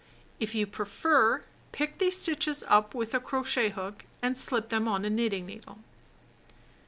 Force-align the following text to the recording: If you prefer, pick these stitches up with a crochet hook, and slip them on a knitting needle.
If 0.39 0.55
you 0.55 0.65
prefer, 0.65 1.43
pick 1.71 1.99
these 1.99 2.17
stitches 2.19 2.63
up 2.67 2.95
with 2.95 3.13
a 3.13 3.19
crochet 3.19 3.69
hook, 3.69 4.03
and 4.19 4.35
slip 4.35 4.69
them 4.69 4.87
on 4.87 5.05
a 5.05 5.11
knitting 5.11 5.45
needle. 5.45 5.77